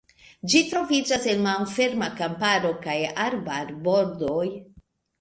Ĝi 0.53 0.61
troviĝas 0.71 1.27
en 1.33 1.43
malferma 1.49 2.09
kamparo 2.23 2.75
kaj 2.89 2.99
arbarbordoj. 3.29 4.45